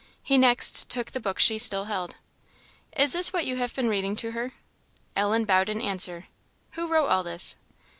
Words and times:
He 0.23 0.35
next 0.39 0.89
took 0.89 1.11
the 1.11 1.19
book 1.19 1.37
she 1.37 1.59
still 1.59 1.83
held. 1.83 2.15
"Is 2.97 3.13
this 3.13 3.31
what 3.31 3.45
you 3.45 3.57
have 3.57 3.75
been 3.75 3.87
reading 3.87 4.15
to 4.15 4.31
her?" 4.31 4.53
Ellen 5.15 5.45
bowed 5.45 5.69
in 5.69 5.79
answer. 5.79 6.25
"Who 6.71 6.87
wrote 6.87 7.09
all 7.09 7.21
this?" 7.21 7.55